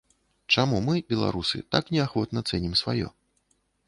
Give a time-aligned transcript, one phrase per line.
[0.55, 3.13] Чаму мы, беларусы, так неахвотна цэнім сваё?